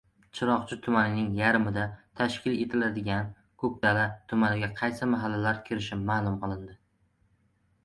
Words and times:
Chiroqchi 0.37 0.77
tumanining 0.85 1.27
yarmida 1.39 1.83
tashkil 2.21 2.55
etiladigan 2.63 3.29
Ko‘kdala 3.65 4.07
tumaniga 4.33 4.73
qaysi 4.83 5.13
mahallalar 5.15 5.63
kirishi 5.71 6.01
ma'lum 6.11 6.43
qilindi 6.43 6.77